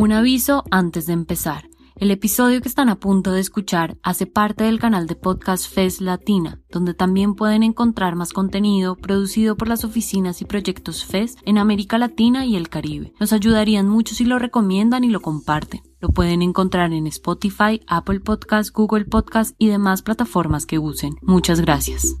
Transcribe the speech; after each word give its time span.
Un 0.00 0.12
aviso 0.12 0.64
antes 0.70 1.04
de 1.04 1.12
empezar. 1.12 1.68
El 1.94 2.10
episodio 2.10 2.62
que 2.62 2.68
están 2.68 2.88
a 2.88 2.98
punto 2.98 3.32
de 3.32 3.40
escuchar 3.40 3.98
hace 4.02 4.24
parte 4.24 4.64
del 4.64 4.78
canal 4.78 5.06
de 5.06 5.14
podcast 5.14 5.70
FES 5.70 6.00
Latina, 6.00 6.58
donde 6.70 6.94
también 6.94 7.34
pueden 7.34 7.62
encontrar 7.62 8.16
más 8.16 8.32
contenido 8.32 8.96
producido 8.96 9.58
por 9.58 9.68
las 9.68 9.84
oficinas 9.84 10.40
y 10.40 10.46
proyectos 10.46 11.04
FES 11.04 11.36
en 11.44 11.58
América 11.58 11.98
Latina 11.98 12.46
y 12.46 12.56
el 12.56 12.70
Caribe. 12.70 13.12
Nos 13.20 13.34
ayudarían 13.34 13.90
mucho 13.90 14.14
si 14.14 14.24
lo 14.24 14.38
recomiendan 14.38 15.04
y 15.04 15.10
lo 15.10 15.20
comparten. 15.20 15.82
Lo 16.00 16.08
pueden 16.08 16.40
encontrar 16.40 16.94
en 16.94 17.06
Spotify, 17.06 17.82
Apple 17.86 18.20
Podcast, 18.20 18.74
Google 18.74 19.04
Podcast 19.04 19.54
y 19.58 19.68
demás 19.68 20.00
plataformas 20.00 20.64
que 20.64 20.78
usen. 20.78 21.16
Muchas 21.20 21.60
gracias. 21.60 22.16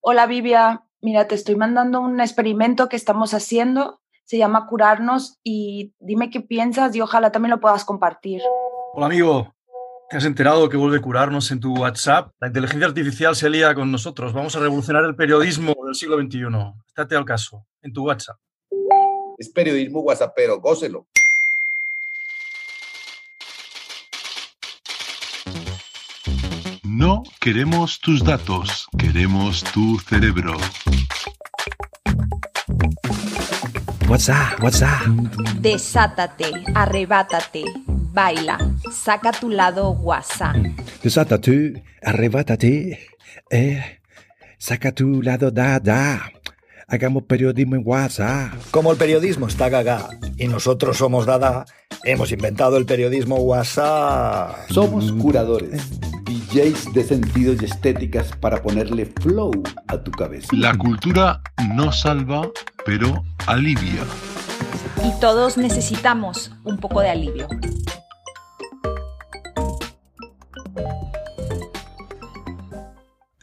Hola 0.00 0.28
Vivia, 0.28 0.85
mira, 1.06 1.28
te 1.28 1.36
estoy 1.36 1.54
mandando 1.54 2.00
un 2.00 2.20
experimento 2.20 2.88
que 2.88 2.96
estamos 2.96 3.32
haciendo, 3.32 4.00
se 4.24 4.38
llama 4.38 4.66
Curarnos 4.66 5.38
y 5.44 5.94
dime 6.00 6.30
qué 6.30 6.40
piensas 6.40 6.96
y 6.96 7.00
ojalá 7.00 7.30
también 7.30 7.52
lo 7.52 7.60
puedas 7.60 7.84
compartir. 7.84 8.42
Hola 8.92 9.06
amigo, 9.06 9.54
¿te 10.10 10.16
has 10.16 10.24
enterado 10.24 10.68
que 10.68 10.76
vuelve 10.76 11.00
Curarnos 11.00 11.52
en 11.52 11.60
tu 11.60 11.76
WhatsApp? 11.76 12.32
La 12.40 12.48
inteligencia 12.48 12.88
artificial 12.88 13.36
se 13.36 13.46
alía 13.46 13.72
con 13.72 13.92
nosotros, 13.92 14.32
vamos 14.32 14.56
a 14.56 14.58
revolucionar 14.58 15.04
el 15.04 15.14
periodismo 15.14 15.76
del 15.84 15.94
siglo 15.94 16.20
XXI. 16.20 16.40
Estate 16.88 17.14
al 17.14 17.24
caso, 17.24 17.64
en 17.82 17.92
tu 17.92 18.04
WhatsApp. 18.04 18.38
Es 19.38 19.48
periodismo 19.50 20.00
WhatsAppero, 20.00 20.60
gócelo. 20.60 21.06
No 27.06 27.22
queremos 27.38 28.00
tus 28.00 28.24
datos, 28.24 28.88
queremos 28.98 29.62
tu 29.62 29.96
cerebro. 30.08 30.56
WhatsApp, 34.08 34.60
WhatsApp. 34.60 35.06
Desátate, 35.60 36.50
arrebátate, 36.74 37.62
baila, 37.86 38.58
saca 38.90 39.30
tu 39.30 39.50
lado 39.50 39.90
WhatsApp. 39.90 40.56
Desátate, 41.00 41.84
arrebátate, 42.02 42.98
eh, 43.52 44.00
saca 44.58 44.90
tu 44.90 45.22
lado 45.22 45.52
da. 45.52 46.32
Hagamos 46.88 47.22
periodismo 47.22 47.76
en 47.76 47.82
WhatsApp. 47.84 48.52
Como 48.72 48.90
el 48.90 48.98
periodismo 48.98 49.46
está 49.46 49.68
gaga 49.68 50.08
y 50.36 50.48
nosotros 50.48 50.96
somos 50.96 51.24
dada, 51.24 51.66
hemos 52.02 52.32
inventado 52.32 52.76
el 52.76 52.84
periodismo 52.84 53.36
WhatsApp. 53.36 54.68
Somos 54.70 55.12
curadores, 55.12 55.86
DJs 56.56 56.94
de 56.94 57.04
sentidos 57.04 57.60
y 57.60 57.66
estéticas 57.66 58.30
para 58.40 58.62
ponerle 58.62 59.04
flow 59.04 59.52
a 59.88 60.02
tu 60.02 60.10
cabeza. 60.10 60.48
La 60.52 60.74
cultura 60.74 61.42
no 61.74 61.92
salva, 61.92 62.48
pero 62.86 63.24
alivia. 63.46 64.02
Y 65.04 65.20
todos 65.20 65.58
necesitamos 65.58 66.52
un 66.64 66.78
poco 66.78 67.00
de 67.00 67.10
alivio. 67.10 67.46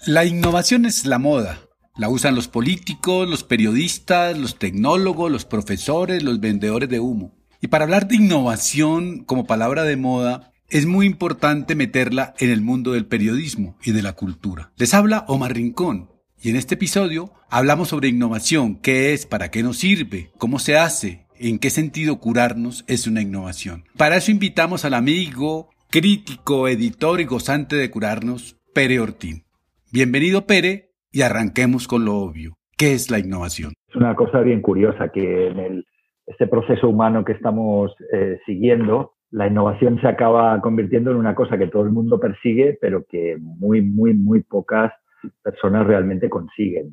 La 0.08 0.26
innovación 0.26 0.86
es 0.86 1.06
la 1.06 1.20
moda. 1.20 1.60
La 1.96 2.10
usan 2.10 2.34
los 2.34 2.48
políticos, 2.48 3.30
los 3.30 3.44
periodistas, 3.44 4.36
los 4.36 4.58
tecnólogos, 4.58 5.32
los 5.32 5.46
profesores, 5.46 6.24
los 6.24 6.40
vendedores 6.40 6.90
de 6.90 7.00
humo. 7.00 7.36
Y 7.62 7.68
para 7.68 7.84
hablar 7.84 8.08
de 8.08 8.16
innovación 8.16 9.24
como 9.24 9.46
palabra 9.46 9.84
de 9.84 9.98
moda, 9.98 10.53
es 10.74 10.88
muy 10.88 11.06
importante 11.06 11.76
meterla 11.76 12.34
en 12.40 12.50
el 12.50 12.62
mundo 12.62 12.94
del 12.94 13.06
periodismo 13.06 13.78
y 13.86 13.92
de 13.92 14.02
la 14.02 14.14
cultura. 14.14 14.72
Les 14.76 14.96
habla 14.96 15.24
Omar 15.28 15.54
Rincón 15.54 16.10
y 16.42 16.50
en 16.50 16.56
este 16.56 16.74
episodio 16.74 17.30
hablamos 17.52 17.90
sobre 17.90 18.08
innovación, 18.08 18.82
qué 18.82 19.14
es, 19.14 19.28
para 19.28 19.52
qué 19.52 19.62
nos 19.62 19.78
sirve, 19.78 20.32
cómo 20.40 20.58
se 20.58 20.76
hace, 20.76 21.28
en 21.40 21.60
qué 21.60 21.70
sentido 21.70 22.20
curarnos 22.20 22.86
es 22.88 23.06
una 23.06 23.22
innovación. 23.22 23.84
Para 23.96 24.16
eso 24.16 24.32
invitamos 24.32 24.84
al 24.84 24.96
amigo, 24.96 25.70
crítico, 25.92 26.68
editor 26.68 27.22
y 27.22 27.26
gozante 27.26 27.76
de 27.76 27.92
curarnos, 27.92 28.58
Pere 28.74 29.00
Ortín. 29.00 29.44
Bienvenido 29.92 30.48
Pere 30.48 30.90
y 31.12 31.22
arranquemos 31.22 31.88
con 31.88 32.04
lo 32.04 32.16
obvio. 32.16 32.56
¿Qué 32.80 32.94
es 32.94 33.12
la 33.12 33.20
innovación? 33.20 33.74
Es 33.90 33.96
una 33.96 34.16
cosa 34.16 34.40
bien 34.40 34.64
curiosa 34.64 35.10
que 35.10 35.50
en 35.50 35.60
el, 35.60 35.86
este 36.26 36.48
proceso 36.48 36.90
humano 36.90 37.24
que 37.24 37.34
estamos 37.34 37.92
eh, 38.12 38.40
siguiendo, 38.48 39.14
la 39.34 39.48
innovación 39.48 40.00
se 40.00 40.08
acaba 40.08 40.62
convirtiendo 40.62 41.10
en 41.10 41.18
una 41.18 41.34
cosa 41.34 41.58
que 41.58 41.66
todo 41.66 41.82
el 41.82 41.90
mundo 41.90 42.20
persigue, 42.20 42.78
pero 42.80 43.04
que 43.10 43.36
muy, 43.40 43.82
muy, 43.82 44.14
muy 44.14 44.44
pocas 44.44 44.94
personas 45.42 45.88
realmente 45.88 46.30
consiguen. 46.30 46.92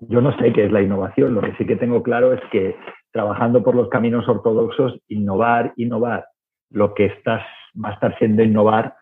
Yo 0.00 0.20
no 0.20 0.36
sé 0.36 0.52
qué 0.52 0.64
es 0.64 0.72
la 0.72 0.82
innovación, 0.82 1.34
lo 1.34 1.42
que 1.42 1.54
sí 1.54 1.64
que 1.64 1.76
tengo 1.76 2.02
claro 2.02 2.32
es 2.32 2.40
que 2.50 2.74
trabajando 3.12 3.62
por 3.62 3.76
los 3.76 3.88
caminos 3.88 4.28
ortodoxos, 4.28 4.98
innovar, 5.06 5.74
innovar, 5.76 6.26
lo 6.70 6.92
que 6.92 7.06
estás, 7.06 7.42
va 7.82 7.90
a 7.90 7.92
estar 7.92 8.18
siendo 8.18 8.42
innovar 8.42 8.96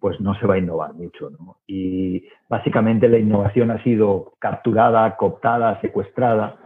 pues 0.00 0.18
no 0.20 0.34
se 0.34 0.46
va 0.46 0.54
a 0.54 0.58
innovar 0.58 0.94
mucho. 0.94 1.30
¿no? 1.30 1.58
Y 1.66 2.26
básicamente 2.48 3.08
la 3.08 3.18
innovación 3.18 3.70
ha 3.70 3.80
sido 3.84 4.32
capturada, 4.40 5.16
cooptada, 5.16 5.80
secuestrada 5.80 6.56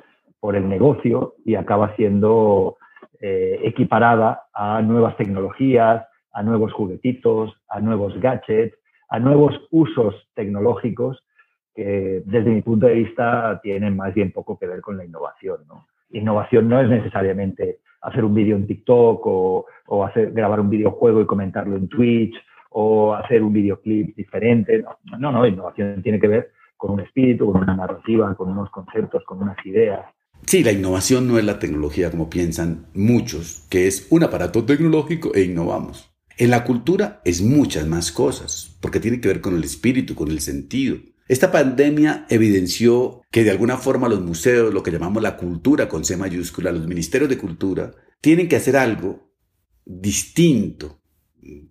por 0.41 0.57
el 0.57 0.69
negocio 0.69 1.35
y 1.45 1.57
acaba 1.57 1.95
siendo 1.97 2.79
eh, 3.21 3.61
equiparada 3.65 4.45
a 4.53 4.83
nuevas 4.83 5.17
tecnologías, 5.17 6.07
a 6.33 6.43
nuevos 6.43 6.73
juguetitos, 6.73 7.55
a 7.69 7.81
nuevos 7.81 8.19
gadgets, 8.21 8.77
a 9.09 9.19
nuevos 9.19 9.55
usos 9.71 10.15
tecnológicos 10.35 11.23
que 11.75 12.23
desde 12.25 12.51
mi 12.51 12.63
punto 12.63 12.87
de 12.87 12.95
vista 12.95 13.61
tienen 13.63 13.97
más 13.97 14.15
bien 14.15 14.33
poco 14.33 14.59
que 14.59 14.67
ver 14.67 14.81
con 14.81 14.97
la 14.97 15.05
innovación. 15.05 15.59
¿no? 15.69 15.87
Innovación 16.11 16.69
no 16.69 16.81
es 16.81 16.89
necesariamente 16.89 17.81
hacer 18.01 18.25
un 18.25 18.35
vídeo 18.35 18.57
en 18.57 18.67
TikTok 18.67 19.27
o, 19.27 19.67
o 19.87 20.05
hacer, 20.05 20.33
grabar 20.33 20.61
un 20.61 20.71
videojuego 20.71 21.21
y 21.21 21.27
comentarlo 21.27 21.77
en 21.77 21.89
Twitch 21.89 22.35
o 22.71 23.15
hacer 23.15 23.43
un 23.43 23.53
videoclip 23.53 24.17
diferente. 24.17 24.85
No, 25.19 25.33
no, 25.33 25.47
innovación 25.47 26.03
tiene 26.03 26.19
que 26.19 26.29
ver 26.29 26.51
con 26.77 26.93
un 26.93 27.01
espíritu, 27.01 27.51
con 27.51 27.63
una 27.63 27.75
narrativa, 27.75 28.35
con 28.35 28.51
unos 28.51 28.71
conceptos, 28.71 29.25
con 29.25 29.43
unas 29.43 29.57
ideas. 29.65 30.05
Sí, 30.45 30.63
la 30.63 30.73
innovación 30.73 31.27
no 31.27 31.39
es 31.39 31.45
la 31.45 31.59
tecnología 31.59 32.11
como 32.11 32.31
piensan 32.31 32.87
muchos, 32.95 33.65
que 33.69 33.87
es 33.87 34.07
un 34.11 34.23
aparato 34.23 34.65
tecnológico 34.65 35.35
e 35.35 35.43
innovamos. 35.43 36.11
En 36.37 36.51
la 36.51 36.65
cultura 36.65 37.21
es 37.25 37.43
muchas 37.43 37.87
más 37.87 38.13
cosas, 38.13 38.77
porque 38.81 39.01
tiene 39.01 39.21
que 39.21 39.29
ver 39.29 39.41
con 39.41 39.57
el 39.57 39.65
espíritu, 39.65 40.15
con 40.15 40.29
el 40.29 40.41
sentido. 40.41 40.99
Esta 41.29 41.51
pandemia 41.51 42.27
evidenció 42.29 43.23
que 43.33 43.43
de 43.43 43.51
alguna 43.51 43.79
forma 43.79 44.09
los 44.09 44.21
museos, 44.21 44.73
lo 44.73 44.83
que 44.83 44.93
llamamos 44.93 45.23
la 45.23 45.37
cultura 45.37 45.89
con 45.89 46.05
C 46.05 46.17
mayúscula, 46.17 46.71
los 46.71 46.87
ministerios 46.87 47.31
de 47.31 47.39
cultura, 47.39 47.93
tienen 48.21 48.49
que 48.49 48.57
hacer 48.57 48.77
algo 48.77 49.33
distinto 49.85 51.01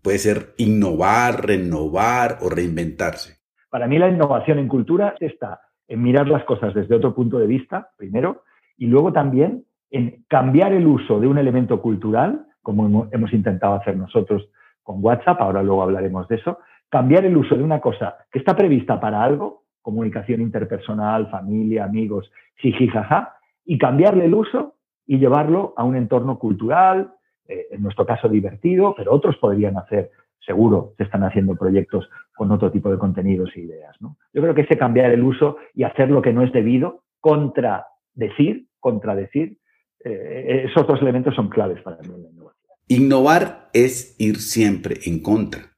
puede 0.02 0.18
ser 0.18 0.54
innovar, 0.58 1.46
renovar 1.46 2.38
o 2.42 2.50
reinventarse. 2.50 3.40
Para 3.70 3.88
mí 3.88 3.98
la 3.98 4.10
innovación 4.10 4.60
en 4.60 4.68
cultura 4.68 5.16
está 5.20 5.62
en 5.88 6.02
mirar 6.02 6.28
las 6.28 6.44
cosas 6.46 6.74
desde 6.74 6.96
otro 6.96 7.14
punto 7.14 7.38
de 7.38 7.48
vista, 7.48 7.92
primero, 7.98 8.44
y 8.78 8.88
luego 8.88 9.14
también 9.14 9.66
en 9.92 10.26
cambiar 10.28 10.74
el 10.74 10.88
uso 10.88 11.20
de 11.20 11.28
un 11.28 11.38
elemento 11.38 11.82
cultural, 11.82 12.46
como 12.62 13.08
hemos 13.12 13.34
intentado 13.34 13.76
hacer 13.76 13.96
nosotros 13.96 14.50
con 14.84 15.04
WhatsApp, 15.04 15.42
ahora 15.42 15.64
luego 15.64 15.84
hablaremos 15.84 16.28
de 16.28 16.36
eso, 16.36 16.60
cambiar 16.90 17.26
el 17.26 17.38
uso 17.38 17.56
de 17.56 17.64
una 17.64 17.80
cosa 17.80 18.16
que 18.32 18.40
está 18.40 18.56
prevista 18.56 19.00
para 19.00 19.24
algo, 19.24 19.64
comunicación 19.82 20.42
interpersonal, 20.42 21.30
familia, 21.30 21.86
amigos, 21.86 22.32
jijijaja, 22.58 23.36
y 23.66 23.78
cambiarle 23.78 24.26
el 24.26 24.34
uso 24.34 24.76
y 25.06 25.18
llevarlo 25.18 25.74
a 25.78 25.84
un 25.84 25.96
entorno 25.96 26.40
cultural, 26.40 27.14
eh, 27.48 27.68
en 27.72 27.84
nuestro 27.84 28.06
caso 28.06 28.28
divertido, 28.28 28.96
pero 28.96 29.14
otros 29.14 29.38
podrían 29.38 29.78
hacer, 29.78 30.12
seguro, 30.40 30.94
se 30.98 31.04
están 31.04 31.24
haciendo 31.24 31.56
proyectos 31.56 32.10
con 32.36 32.52
otro 32.52 32.72
tipo 32.72 32.90
de 32.90 32.98
contenidos 32.98 33.52
e 33.56 33.62
ideas. 33.62 33.96
¿no? 34.00 34.18
Yo 34.34 34.42
creo 34.42 34.56
que 34.56 34.62
ese 34.62 34.78
cambiar 34.78 35.12
el 35.12 35.24
uso 35.24 35.58
y 35.74 35.84
hacer 35.84 36.10
lo 36.10 36.22
que 36.22 36.34
no 36.34 36.42
es 36.42 36.52
debido, 36.52 37.04
contradecir, 37.20 38.68
contradecir, 38.86 39.58
eh, 40.04 40.68
esos 40.70 40.86
dos 40.86 41.02
elementos 41.02 41.34
son 41.34 41.50
claves 41.50 41.82
para 41.82 41.98
la 41.98 42.04
innovación. 42.04 42.54
Innovar 42.88 43.72
es 43.74 44.16
ir 44.20 44.40
siempre 44.40 45.00
en 45.06 45.24
contra, 45.24 45.76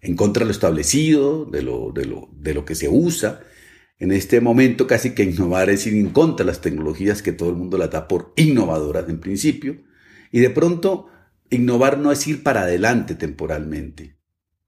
en 0.00 0.16
contra 0.16 0.40
de 0.40 0.46
lo 0.46 0.52
establecido, 0.52 1.44
de 1.44 1.60
lo, 1.60 1.92
de 1.92 2.06
lo, 2.06 2.30
de 2.32 2.54
lo 2.54 2.64
que 2.64 2.74
se 2.74 2.88
usa. 2.88 3.40
En 3.98 4.10
este 4.10 4.40
momento 4.40 4.86
casi 4.86 5.14
que 5.14 5.24
innovar 5.24 5.68
es 5.68 5.86
ir 5.86 5.94
en 5.94 6.08
contra 6.08 6.46
de 6.46 6.50
las 6.50 6.62
tecnologías 6.62 7.20
que 7.20 7.32
todo 7.32 7.50
el 7.50 7.56
mundo 7.56 7.76
las 7.76 7.90
da 7.90 8.08
por 8.08 8.32
innovadoras 8.36 9.06
en 9.10 9.20
principio 9.20 9.76
y 10.32 10.40
de 10.40 10.48
pronto, 10.48 11.08
innovar 11.50 11.98
no 11.98 12.10
es 12.12 12.26
ir 12.26 12.42
para 12.42 12.62
adelante 12.62 13.14
temporalmente. 13.16 14.16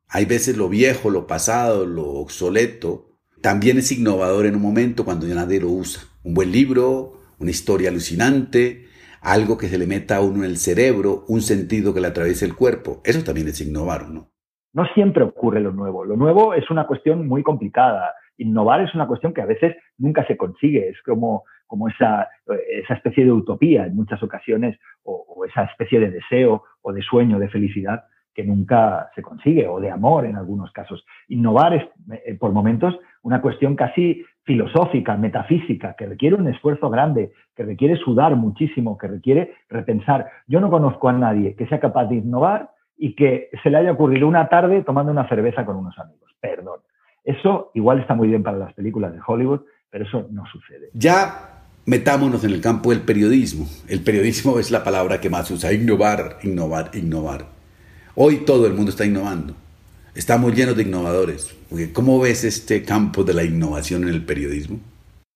Hay 0.08 0.26
veces 0.26 0.58
lo 0.58 0.69
viejo, 0.69 1.08
lo 1.08 1.26
pasado, 1.26 1.86
lo 1.86 2.04
obsoleto, 2.04 3.16
también 3.40 3.78
es 3.78 3.90
innovador 3.90 4.44
en 4.44 4.56
un 4.56 4.62
momento 4.62 5.06
cuando 5.06 5.26
ya 5.26 5.34
nadie 5.34 5.60
lo 5.60 5.70
usa. 5.70 6.02
Un 6.22 6.34
buen 6.34 6.52
libro, 6.52 7.21
una 7.42 7.50
historia 7.50 7.90
alucinante, 7.90 8.86
algo 9.20 9.58
que 9.58 9.66
se 9.66 9.78
le 9.78 9.86
meta 9.86 10.16
a 10.16 10.20
uno 10.20 10.44
en 10.44 10.50
el 10.50 10.56
cerebro, 10.56 11.24
un 11.28 11.40
sentido 11.40 11.92
que 11.92 12.00
le 12.00 12.08
atraviese 12.08 12.44
el 12.46 12.56
cuerpo. 12.56 13.02
Eso 13.04 13.22
también 13.24 13.48
es 13.48 13.60
innovar, 13.60 14.08
¿no? 14.08 14.30
No 14.72 14.86
siempre 14.94 15.22
ocurre 15.22 15.60
lo 15.60 15.72
nuevo. 15.72 16.04
Lo 16.04 16.16
nuevo 16.16 16.54
es 16.54 16.70
una 16.70 16.86
cuestión 16.86 17.28
muy 17.28 17.42
complicada. 17.42 18.14
Innovar 18.38 18.80
es 18.80 18.94
una 18.94 19.06
cuestión 19.06 19.34
que 19.34 19.42
a 19.42 19.46
veces 19.46 19.76
nunca 19.98 20.26
se 20.26 20.36
consigue. 20.36 20.88
Es 20.88 21.02
como 21.02 21.44
como 21.66 21.88
esa, 21.88 22.28
esa 22.68 22.92
especie 22.92 23.24
de 23.24 23.32
utopía 23.32 23.86
en 23.86 23.96
muchas 23.96 24.22
ocasiones, 24.22 24.78
o, 25.04 25.24
o 25.26 25.46
esa 25.46 25.64
especie 25.64 26.00
de 26.00 26.10
deseo 26.10 26.64
o 26.82 26.92
de 26.92 27.00
sueño, 27.00 27.38
de 27.38 27.48
felicidad 27.48 28.04
que 28.34 28.44
nunca 28.44 29.11
se 29.14 29.23
consigue, 29.23 29.69
o 29.69 29.81
de 29.81 29.90
amor 29.90 30.26
en 30.26 30.37
algunos 30.37 30.73
casos. 30.73 31.05
Innovar 31.29 31.75
es, 31.75 31.84
eh, 32.25 32.34
por 32.34 32.52
momentos, 32.52 32.99
una 33.23 33.40
cuestión 33.40 33.76
casi 33.76 34.25
filosófica, 34.44 35.17
metafísica, 35.17 35.94
que 35.96 36.06
requiere 36.06 36.37
un 36.37 36.49
esfuerzo 36.49 36.90
grande, 36.90 37.32
que 37.55 37.62
requiere 37.62 37.96
sudar 37.96 38.34
muchísimo, 38.37 38.99
que 38.99 39.08
requiere 39.08 39.55
repensar. 39.69 40.29
Yo 40.46 40.61
no 40.61 40.70
conozco 40.70 41.08
a 41.08 41.12
nadie 41.12 41.55
que 41.55 41.67
sea 41.67 41.81
capaz 41.81 42.06
de 42.06 42.17
innovar 42.17 42.70
y 42.96 43.14
que 43.14 43.50
se 43.62 43.70
le 43.70 43.79
haya 43.79 43.93
ocurrido 43.93 44.26
una 44.26 44.49
tarde 44.49 44.82
tomando 44.82 45.12
una 45.12 45.29
cerveza 45.29 45.64
con 45.64 45.76
unos 45.76 45.99
amigos. 45.99 46.31
Perdón. 46.40 46.81
Eso 47.25 47.70
igual 47.75 48.00
está 48.00 48.14
muy 48.14 48.29
bien 48.29 48.43
para 48.43 48.58
las 48.58 48.73
películas 48.75 49.12
de 49.12 49.20
Hollywood, 49.25 49.61
pero 49.90 50.05
eso 50.05 50.26
no 50.31 50.44
sucede. 50.46 50.90
Ya 50.93 51.62
metámonos 51.87 52.44
en 52.44 52.50
el 52.50 52.61
campo 52.61 52.90
del 52.90 53.02
periodismo. 53.02 53.67
El 53.88 54.02
periodismo 54.02 54.58
es 54.58 54.70
la 54.70 54.82
palabra 54.82 55.20
que 55.20 55.31
más 55.31 55.50
usa. 55.50 55.73
Innovar, 55.73 56.38
innovar, 56.43 56.90
innovar. 56.94 57.61
Hoy 58.14 58.44
todo 58.44 58.66
el 58.66 58.74
mundo 58.74 58.90
está 58.90 59.06
innovando. 59.06 59.54
Estamos 60.14 60.54
llenos 60.54 60.76
de 60.76 60.82
innovadores. 60.82 61.58
¿Cómo 61.94 62.20
ves 62.20 62.44
este 62.44 62.84
campo 62.84 63.24
de 63.24 63.32
la 63.32 63.42
innovación 63.42 64.02
en 64.02 64.10
el 64.10 64.26
periodismo? 64.26 64.80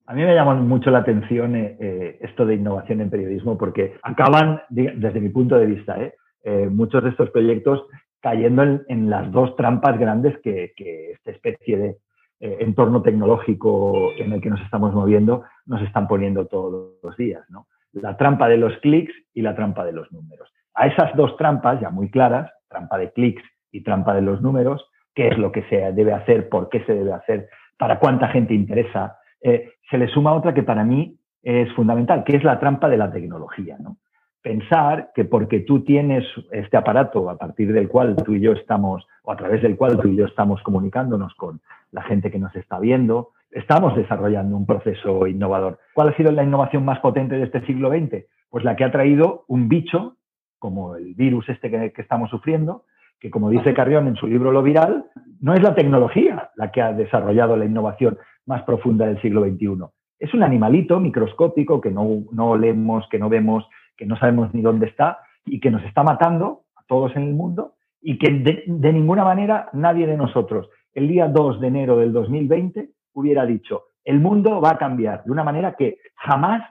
A 0.04 0.12
mí 0.12 0.22
me 0.22 0.34
llama 0.34 0.56
mucho 0.56 0.90
la 0.90 0.98
atención 0.98 1.56
eh, 1.56 1.78
eh, 1.80 2.18
esto 2.20 2.44
de 2.44 2.56
innovación 2.56 3.00
en 3.00 3.08
periodismo 3.08 3.56
porque 3.56 3.94
acaban, 4.02 4.60
desde 4.68 5.20
mi 5.20 5.30
punto 5.30 5.56
de 5.56 5.64
vista, 5.64 5.98
eh, 6.02 6.14
eh 6.44 6.68
muchos 6.70 7.02
de 7.02 7.10
estos 7.10 7.30
proyectos 7.30 7.82
cayendo 8.20 8.62
en, 8.62 9.08
las 9.08 9.32
dos 9.32 9.56
trampas 9.56 9.98
grandes 9.98 10.38
que, 10.42 10.74
que 10.76 11.12
esta 11.12 11.30
especie 11.30 11.78
de 11.78 11.96
entorno 12.38 13.00
tecnológico 13.00 14.12
en 14.18 14.34
el 14.34 14.42
que 14.42 14.50
nos 14.50 14.60
estamos 14.60 14.92
moviendo 14.92 15.44
nos 15.64 15.80
están 15.80 16.06
poniendo 16.06 16.46
todos 16.46 16.96
los 17.02 17.16
días. 17.16 17.42
¿no? 17.48 17.68
La 17.92 18.18
trampa 18.18 18.48
de 18.48 18.58
los 18.58 18.76
clics 18.80 19.14
y 19.32 19.40
la 19.40 19.56
trampa 19.56 19.82
de 19.86 19.92
los 19.92 20.12
números. 20.12 20.52
A 20.74 20.88
esas 20.88 21.16
dos 21.16 21.34
trampas 21.38 21.80
ya 21.80 21.88
muy 21.88 22.10
claras, 22.10 22.50
trampa 22.68 22.98
de 22.98 23.12
clics 23.12 23.42
y 23.70 23.82
trampa 23.82 24.14
de 24.14 24.22
los 24.22 24.40
números, 24.42 24.88
qué 25.14 25.28
es 25.28 25.38
lo 25.38 25.52
que 25.52 25.62
se 25.64 25.92
debe 25.92 26.12
hacer, 26.12 26.48
por 26.48 26.68
qué 26.68 26.84
se 26.84 26.94
debe 26.94 27.12
hacer, 27.12 27.48
para 27.78 27.98
cuánta 27.98 28.28
gente 28.28 28.54
interesa, 28.54 29.18
eh, 29.40 29.72
se 29.90 29.98
le 29.98 30.08
suma 30.08 30.34
otra 30.34 30.54
que 30.54 30.62
para 30.62 30.84
mí 30.84 31.18
es 31.42 31.72
fundamental, 31.74 32.24
que 32.24 32.36
es 32.36 32.44
la 32.44 32.58
trampa 32.58 32.88
de 32.88 32.96
la 32.96 33.10
tecnología. 33.10 33.76
¿no? 33.78 33.98
Pensar 34.42 35.10
que 35.14 35.24
porque 35.24 35.60
tú 35.60 35.84
tienes 35.84 36.24
este 36.50 36.76
aparato 36.76 37.30
a 37.30 37.36
partir 37.36 37.72
del 37.72 37.88
cual 37.88 38.16
tú 38.16 38.34
y 38.34 38.40
yo 38.40 38.52
estamos, 38.52 39.06
o 39.22 39.32
a 39.32 39.36
través 39.36 39.62
del 39.62 39.76
cual 39.76 39.98
tú 39.98 40.08
y 40.08 40.16
yo 40.16 40.26
estamos 40.26 40.62
comunicándonos 40.62 41.34
con 41.34 41.60
la 41.92 42.02
gente 42.02 42.30
que 42.30 42.38
nos 42.38 42.54
está 42.56 42.78
viendo, 42.78 43.30
estamos 43.50 43.96
desarrollando 43.96 44.56
un 44.56 44.66
proceso 44.66 45.26
innovador. 45.26 45.78
¿Cuál 45.94 46.08
ha 46.08 46.16
sido 46.16 46.32
la 46.32 46.44
innovación 46.44 46.84
más 46.84 46.98
potente 47.00 47.36
de 47.36 47.44
este 47.44 47.64
siglo 47.64 47.90
XX? 47.90 48.26
Pues 48.50 48.64
la 48.64 48.76
que 48.76 48.84
ha 48.84 48.90
traído 48.90 49.44
un 49.48 49.68
bicho, 49.68 50.16
como 50.58 50.96
el 50.96 51.14
virus 51.14 51.48
este 51.48 51.70
que, 51.70 51.92
que 51.92 52.02
estamos 52.02 52.30
sufriendo, 52.30 52.84
que 53.20 53.30
como 53.30 53.50
dice 53.50 53.74
Carrión 53.74 54.08
en 54.08 54.16
su 54.16 54.26
libro 54.26 54.52
Lo 54.52 54.62
Viral, 54.62 55.06
no 55.40 55.54
es 55.54 55.62
la 55.62 55.74
tecnología 55.74 56.50
la 56.56 56.70
que 56.70 56.82
ha 56.82 56.92
desarrollado 56.92 57.56
la 57.56 57.64
innovación 57.64 58.18
más 58.46 58.62
profunda 58.62 59.06
del 59.06 59.20
siglo 59.20 59.44
XXI. 59.44 59.84
Es 60.18 60.32
un 60.34 60.42
animalito 60.42 61.00
microscópico 61.00 61.80
que 61.80 61.90
no, 61.90 62.24
no 62.32 62.50
olemos, 62.50 63.06
que 63.10 63.18
no 63.18 63.28
vemos, 63.28 63.66
que 63.96 64.06
no 64.06 64.16
sabemos 64.16 64.52
ni 64.54 64.62
dónde 64.62 64.86
está 64.86 65.18
y 65.44 65.60
que 65.60 65.70
nos 65.70 65.82
está 65.84 66.02
matando 66.02 66.62
a 66.76 66.82
todos 66.86 67.14
en 67.16 67.22
el 67.22 67.34
mundo 67.34 67.74
y 68.00 68.18
que 68.18 68.30
de, 68.30 68.64
de 68.66 68.92
ninguna 68.92 69.24
manera 69.24 69.68
nadie 69.72 70.06
de 70.06 70.16
nosotros 70.16 70.68
el 70.96 71.08
día 71.08 71.28
2 71.28 71.60
de 71.60 71.66
enero 71.66 71.98
del 71.98 72.12
2020 72.12 72.88
hubiera 73.12 73.44
dicho, 73.44 73.88
el 74.02 74.18
mundo 74.18 74.62
va 74.62 74.70
a 74.70 74.78
cambiar 74.78 75.24
de 75.24 75.30
una 75.30 75.44
manera 75.44 75.74
que 75.76 75.98
jamás 76.14 76.62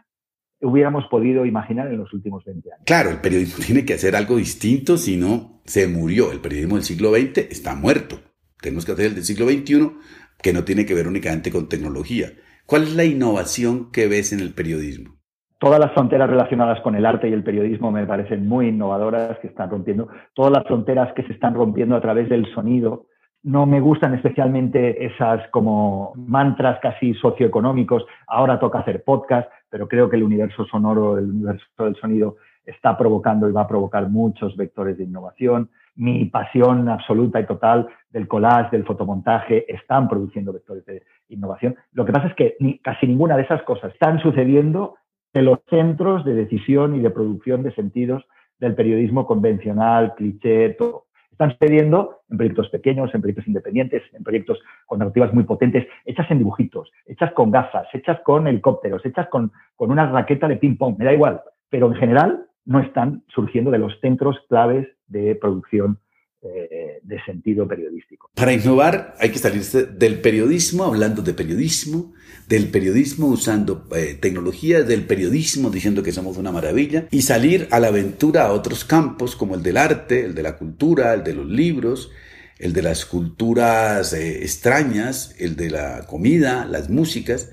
hubiéramos 0.61 1.05
podido 1.07 1.45
imaginar 1.45 1.87
en 1.87 1.97
los 1.97 2.13
últimos 2.13 2.43
20 2.45 2.71
años. 2.71 2.85
Claro, 2.85 3.09
el 3.09 3.21
periodismo 3.21 3.63
tiene 3.65 3.85
que 3.85 3.93
hacer 3.93 4.15
algo 4.15 4.37
distinto, 4.37 4.97
si 4.97 5.17
no, 5.17 5.61
se 5.65 5.87
murió. 5.87 6.31
El 6.31 6.39
periodismo 6.39 6.75
del 6.75 6.83
siglo 6.83 7.11
XX 7.11 7.37
está 7.51 7.75
muerto. 7.75 8.17
Tenemos 8.61 8.85
que 8.85 8.93
hacer 8.93 9.07
el 9.07 9.15
del 9.15 9.23
siglo 9.23 9.47
XXI, 9.47 9.91
que 10.41 10.53
no 10.53 10.63
tiene 10.63 10.85
que 10.85 10.93
ver 10.93 11.07
únicamente 11.07 11.51
con 11.51 11.69
tecnología. 11.69 12.27
¿Cuál 12.65 12.83
es 12.83 12.95
la 12.95 13.05
innovación 13.05 13.91
que 13.91 14.07
ves 14.07 14.33
en 14.33 14.39
el 14.39 14.53
periodismo? 14.53 15.15
Todas 15.59 15.79
las 15.79 15.93
fronteras 15.93 16.29
relacionadas 16.29 16.81
con 16.81 16.95
el 16.95 17.05
arte 17.05 17.29
y 17.29 17.33
el 17.33 17.43
periodismo 17.43 17.91
me 17.91 18.05
parecen 18.05 18.47
muy 18.47 18.67
innovadoras, 18.67 19.39
que 19.39 19.47
están 19.47 19.69
rompiendo. 19.69 20.09
Todas 20.33 20.51
las 20.51 20.63
fronteras 20.65 21.13
que 21.13 21.23
se 21.23 21.33
están 21.33 21.53
rompiendo 21.53 21.95
a 21.95 22.01
través 22.01 22.27
del 22.27 22.45
sonido, 22.53 23.07
no 23.45 23.67
me 23.67 23.79
gustan 23.79 24.15
especialmente 24.15 25.05
esas 25.05 25.47
como 25.51 26.13
mantras 26.15 26.79
casi 26.81 27.13
socioeconómicos. 27.13 28.03
Ahora 28.27 28.59
toca 28.59 28.79
hacer 28.79 29.03
podcast, 29.03 29.47
pero 29.75 29.89
creo 29.89 30.09
que 30.09 30.15
el 30.15 30.23
universo 30.23 30.63
sonoro, 30.63 31.17
el 31.17 31.25
universo 31.25 31.65
del 31.79 31.97
sonido 31.97 32.37
está 32.65 32.97
provocando 32.97 33.49
y 33.49 33.51
va 33.51 33.63
a 33.63 33.67
provocar 33.67 34.07
muchos 34.07 34.55
vectores 34.55 34.97
de 34.97 35.03
innovación. 35.03 35.69
Mi 35.95 36.23
pasión 36.23 36.87
absoluta 36.87 37.41
y 37.41 37.45
total 37.45 37.85
del 38.09 38.25
collage, 38.25 38.69
del 38.71 38.85
fotomontaje, 38.85 39.65
están 39.67 40.07
produciendo 40.07 40.53
vectores 40.53 40.85
de 40.85 41.03
innovación. 41.27 41.75
Lo 41.91 42.05
que 42.05 42.13
pasa 42.13 42.27
es 42.27 42.35
que 42.35 42.55
casi 42.81 43.05
ninguna 43.05 43.35
de 43.35 43.43
esas 43.43 43.63
cosas 43.63 43.91
están 43.91 44.21
sucediendo 44.21 44.95
en 45.33 45.43
los 45.43 45.59
centros 45.69 46.23
de 46.23 46.35
decisión 46.35 46.95
y 46.95 47.01
de 47.01 47.09
producción 47.09 47.61
de 47.61 47.75
sentidos 47.75 48.25
del 48.57 48.75
periodismo 48.75 49.27
convencional, 49.27 50.13
cliché, 50.15 50.69
todo 50.79 51.04
están 51.35 51.51
sucediendo 51.51 52.21
en 52.29 52.37
proyectos 52.37 52.69
pequeños, 52.69 53.13
en 53.13 53.19
proyectos 53.19 53.47
independientes, 53.47 54.03
en 54.13 54.23
proyectos 54.23 54.57
con 54.85 54.99
narrativas 54.99 55.33
muy 55.33 55.43
potentes, 55.43 55.85
hechas 56.05 56.31
en 56.31 56.37
dibujitos, 56.37 56.89
hechas 57.05 57.33
con 57.33 57.51
gafas, 57.51 57.87
hechas 57.93 58.21
con 58.21 58.47
helicópteros, 58.47 59.05
hechas 59.05 59.27
con, 59.27 59.51
con 59.75 59.91
una 59.91 60.09
raqueta 60.09 60.47
de 60.47 60.55
ping-pong, 60.55 60.97
me 60.97 61.03
da 61.03 61.13
igual, 61.13 61.41
pero 61.69 61.87
en 61.87 61.95
general 61.95 62.45
no 62.63 62.79
están 62.79 63.23
surgiendo 63.27 63.69
de 63.69 63.79
los 63.79 63.99
centros 63.99 64.37
claves 64.47 64.87
de 65.07 65.35
producción 65.35 65.99
eh, 66.53 66.99
de 67.01 67.23
sentido 67.23 67.67
periodístico. 67.67 68.29
Para 68.35 68.53
innovar 68.53 69.15
hay 69.19 69.31
que 69.31 69.39
salirse 69.39 69.85
del 69.85 70.21
periodismo 70.21 70.83
hablando 70.83 71.23
de 71.23 71.33
periodismo, 71.33 72.13
del 72.47 72.69
periodismo 72.69 73.27
usando 73.27 73.87
eh, 73.95 74.15
tecnología, 74.21 74.83
del 74.83 75.05
periodismo 75.05 75.71
diciendo 75.71 76.03
que 76.03 76.11
somos 76.11 76.37
una 76.37 76.51
maravilla 76.51 77.07
y 77.09 77.23
salir 77.23 77.67
a 77.71 77.79
la 77.79 77.87
aventura 77.87 78.45
a 78.45 78.51
otros 78.51 78.85
campos 78.85 79.35
como 79.35 79.55
el 79.55 79.63
del 79.63 79.77
arte, 79.77 80.23
el 80.23 80.35
de 80.35 80.43
la 80.43 80.55
cultura, 80.57 81.15
el 81.15 81.23
de 81.23 81.33
los 81.33 81.47
libros, 81.47 82.11
el 82.59 82.73
de 82.73 82.83
las 82.83 83.05
culturas 83.05 84.13
eh, 84.13 84.43
extrañas, 84.43 85.35
el 85.39 85.55
de 85.55 85.71
la 85.71 86.05
comida, 86.05 86.65
las 86.65 86.91
músicas, 86.91 87.49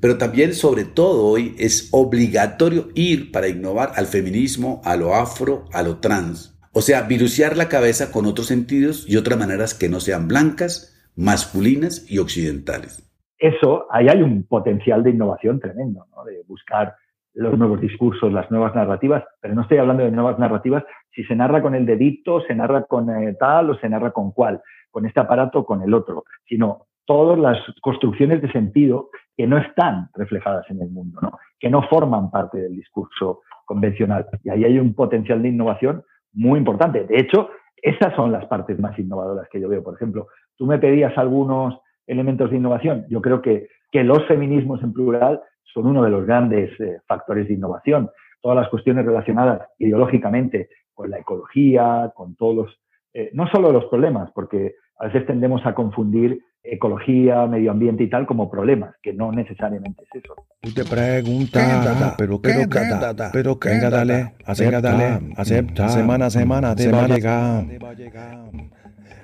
pero 0.00 0.18
también 0.18 0.54
sobre 0.54 0.84
todo 0.84 1.24
hoy 1.24 1.54
es 1.58 1.88
obligatorio 1.92 2.90
ir 2.94 3.32
para 3.32 3.48
innovar 3.48 3.92
al 3.96 4.06
feminismo, 4.06 4.82
a 4.84 4.96
lo 4.96 5.14
afro, 5.14 5.66
a 5.72 5.82
lo 5.82 5.96
trans 5.98 6.53
o 6.74 6.80
sea, 6.80 7.02
viruciar 7.02 7.56
la 7.56 7.68
cabeza 7.68 8.10
con 8.12 8.26
otros 8.26 8.48
sentidos 8.48 9.06
y 9.08 9.16
otras 9.16 9.38
maneras 9.38 9.74
que 9.74 9.88
no 9.88 10.00
sean 10.00 10.26
blancas, 10.28 10.90
masculinas 11.16 12.10
y 12.10 12.18
occidentales. 12.18 13.00
Eso, 13.38 13.86
ahí 13.90 14.08
hay 14.08 14.22
un 14.22 14.44
potencial 14.44 15.02
de 15.02 15.10
innovación 15.10 15.60
tremendo, 15.60 16.06
¿no? 16.14 16.24
de 16.24 16.42
buscar 16.48 16.94
los 17.34 17.58
nuevos 17.58 17.80
discursos, 17.80 18.32
las 18.32 18.50
nuevas 18.50 18.74
narrativas, 18.74 19.24
pero 19.40 19.54
no 19.54 19.62
estoy 19.62 19.78
hablando 19.78 20.04
de 20.04 20.10
nuevas 20.10 20.38
narrativas 20.38 20.84
si 21.14 21.22
se 21.24 21.36
narra 21.36 21.62
con 21.62 21.74
el 21.74 21.86
dedito, 21.86 22.40
se 22.40 22.54
narra 22.54 22.84
con 22.84 23.08
eh, 23.10 23.36
tal 23.38 23.70
o 23.70 23.78
se 23.78 23.88
narra 23.88 24.10
con 24.10 24.32
cual, 24.32 24.60
con 24.90 25.06
este 25.06 25.20
aparato 25.20 25.60
o 25.60 25.66
con 25.66 25.82
el 25.82 25.94
otro, 25.94 26.24
sino 26.48 26.86
todas 27.04 27.38
las 27.38 27.58
construcciones 27.82 28.42
de 28.42 28.50
sentido 28.50 29.10
que 29.36 29.46
no 29.46 29.58
están 29.58 30.08
reflejadas 30.14 30.64
en 30.70 30.80
el 30.80 30.90
mundo, 30.90 31.20
¿no? 31.22 31.38
que 31.58 31.70
no 31.70 31.82
forman 31.88 32.30
parte 32.30 32.58
del 32.58 32.74
discurso 32.74 33.42
convencional. 33.64 34.26
Y 34.42 34.50
ahí 34.50 34.64
hay 34.64 34.78
un 34.78 34.94
potencial 34.94 35.42
de 35.42 35.48
innovación 35.48 36.02
muy 36.34 36.58
importante. 36.58 37.04
De 37.04 37.18
hecho, 37.18 37.50
esas 37.80 38.14
son 38.14 38.32
las 38.32 38.46
partes 38.46 38.78
más 38.78 38.98
innovadoras 38.98 39.48
que 39.50 39.60
yo 39.60 39.68
veo. 39.68 39.82
Por 39.82 39.94
ejemplo, 39.94 40.28
tú 40.56 40.66
me 40.66 40.78
pedías 40.78 41.16
algunos 41.16 41.78
elementos 42.06 42.50
de 42.50 42.56
innovación. 42.56 43.06
Yo 43.08 43.20
creo 43.20 43.40
que, 43.40 43.68
que 43.90 44.04
los 44.04 44.26
feminismos 44.26 44.82
en 44.82 44.92
plural 44.92 45.40
son 45.72 45.86
uno 45.86 46.02
de 46.02 46.10
los 46.10 46.26
grandes 46.26 46.78
eh, 46.80 47.00
factores 47.06 47.48
de 47.48 47.54
innovación. 47.54 48.10
Todas 48.40 48.56
las 48.56 48.68
cuestiones 48.68 49.04
relacionadas 49.04 49.68
ideológicamente 49.78 50.68
con 50.92 51.10
la 51.10 51.18
ecología, 51.18 52.12
con 52.14 52.36
todos 52.36 52.54
los, 52.54 52.80
eh, 53.12 53.30
no 53.32 53.48
solo 53.48 53.72
los 53.72 53.86
problemas, 53.86 54.30
porque 54.32 54.76
a 54.98 55.06
veces 55.06 55.26
tendemos 55.26 55.64
a 55.66 55.74
confundir 55.74 56.40
ecología, 56.64 57.46
medio 57.46 57.70
ambiente 57.70 58.04
y 58.04 58.10
tal 58.10 58.26
como 58.26 58.50
problemas, 58.50 58.94
que 59.02 59.12
no 59.12 59.30
necesariamente 59.30 60.02
es 60.04 60.24
eso. 60.24 60.34
Tú 60.60 60.72
te 60.72 60.84
preguntas, 60.84 62.14
pero 62.16 62.40
qué 62.40 62.66
pero 62.70 63.30
pero 63.32 63.58
qué 63.58 63.68
venga, 63.68 63.90
dale, 63.90 64.34
acepta, 64.46 64.80
dale, 64.80 65.34
acepta, 65.36 65.88
semana 65.90 66.26
a 66.26 66.30
semana 66.30 66.74
te 66.74 66.88
va 66.88 67.04
a 67.04 67.08
llegar. 67.08 67.64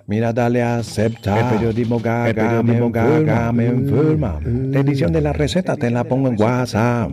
Mira, 0.06 0.32
dale, 0.32 0.62
acepta. 0.62 1.38
El 1.40 1.56
periodismo 1.56 1.98
gaga, 1.98 2.28
el 2.28 2.34
periodismo 2.34 2.90
gaga, 2.90 3.52
me 3.52 3.66
enferma. 3.66 4.38
La 4.44 4.80
edición 4.80 5.12
de 5.12 5.20
la 5.22 5.32
receta 5.32 5.76
te 5.76 5.90
la 5.90 6.04
pongo 6.04 6.28
en 6.28 6.40
WhatsApp. 6.40 7.10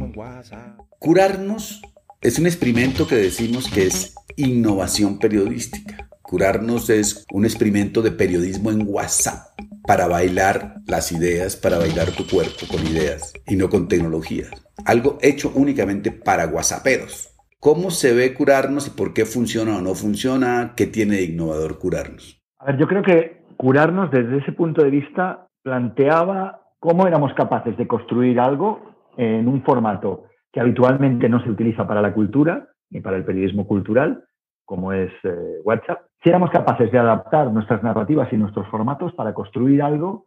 Curarnos 1.00 1.82
es 2.22 2.40
un 2.40 2.48
experimento 2.48 3.08
que 3.08 3.16
decimos 3.16 3.70
que 3.72 3.84
es 3.84 4.16
innovación 4.36 5.20
periodística. 5.20 6.07
Curarnos 6.28 6.90
es 6.90 7.26
un 7.32 7.46
experimento 7.46 8.02
de 8.02 8.12
periodismo 8.12 8.70
en 8.70 8.86
WhatsApp 8.86 9.58
para 9.88 10.10
bailar 10.10 10.76
las 10.86 11.14
ideas, 11.14 11.56
para 11.56 11.78
bailar 11.78 12.08
tu 12.08 12.28
cuerpo 12.28 12.68
con 12.70 12.86
ideas 12.86 13.32
y 13.48 13.56
no 13.56 13.70
con 13.70 13.88
tecnologías. 13.88 14.52
algo 14.86 15.18
hecho 15.22 15.54
únicamente 15.56 16.12
para 16.12 16.48
WhatsApperos. 16.48 17.34
¿Cómo 17.62 17.92
se 17.92 18.14
ve 18.14 18.34
curarnos 18.34 18.88
y 18.88 18.90
por 18.90 19.14
qué 19.14 19.24
funciona 19.24 19.78
o 19.78 19.82
no 19.82 19.96
funciona? 19.96 20.74
¿Qué 20.76 20.86
tiene 20.88 21.16
de 21.16 21.24
innovador 21.24 21.80
curarnos? 21.80 22.42
A 22.60 22.66
ver, 22.66 22.78
yo 22.78 22.88
creo 22.88 23.04
que 23.04 23.44
curarnos 23.56 24.12
desde 24.12 24.40
ese 24.40 24.52
punto 24.52 24.84
de 24.84 24.90
vista 24.90 25.48
planteaba 25.64 26.62
cómo 26.80 27.08
éramos 27.08 27.34
capaces 27.36 27.78
de 27.78 27.88
construir 27.88 28.38
algo 28.42 28.82
en 29.16 29.48
un 29.48 29.64
formato 29.64 30.26
que 30.52 30.60
habitualmente 30.60 31.30
no 31.30 31.42
se 31.42 31.50
utiliza 31.50 31.88
para 31.88 32.02
la 32.02 32.14
cultura 32.14 32.68
ni 32.90 33.00
para 33.00 33.16
el 33.16 33.24
periodismo 33.24 33.66
cultural, 33.66 34.26
como 34.68 34.92
es 34.92 35.12
eh, 35.24 35.62
WhatsApp, 35.64 36.02
si 36.22 36.28
éramos 36.28 36.52
capaces 36.52 36.92
de 36.92 37.00
adaptar 37.00 37.50
nuestras 37.52 37.82
narrativas 37.84 38.32
y 38.34 38.38
nuestros 38.38 38.68
formatos 38.68 39.14
para 39.14 39.34
construir 39.34 39.82
algo 39.82 40.26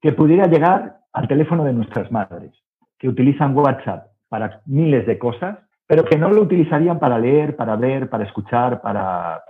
que 0.00 0.12
pudiera 0.12 0.46
llegar 0.46 0.98
al 1.12 1.26
teléfono 1.26 1.64
de 1.64 1.72
nuestras 1.72 2.10
madres, 2.12 2.52
que 2.96 3.08
utilizan 3.08 3.56
WhatsApp 3.56 4.12
para 4.28 4.62
miles 4.66 5.06
de 5.06 5.18
cosas, 5.18 5.58
pero 5.88 6.04
que 6.04 6.16
no 6.16 6.30
lo 6.30 6.42
utilizarían 6.42 7.00
para 7.00 7.18
leer, 7.18 7.56
para 7.56 7.74
ver, 7.74 8.08
para 8.08 8.22
escuchar, 8.22 8.80
para, 8.80 9.42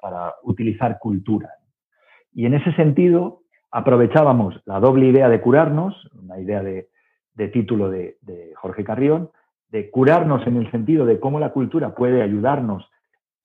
utilizar 0.42 0.98
cultura. 0.98 1.50
Y 2.32 2.46
en 2.46 2.54
ese 2.54 2.72
sentido, 2.72 3.42
aprovechábamos 3.70 4.58
la 4.64 4.80
doble 4.80 5.06
idea 5.06 5.28
de 5.28 5.42
curarnos, 5.42 5.94
una 6.14 6.40
idea 6.40 6.62
de, 6.62 6.88
título 7.52 7.90
de, 7.90 8.16
de 8.22 8.54
Jorge 8.56 8.84
Carrión, 8.84 9.30
de 9.68 9.90
curarnos 9.90 10.46
en 10.46 10.56
el 10.56 10.70
sentido 10.70 11.04
de 11.04 11.20
cómo 11.20 11.38
la 11.38 11.50
cultura 11.50 11.94
puede 11.94 12.22
ayudarnos 12.22 12.88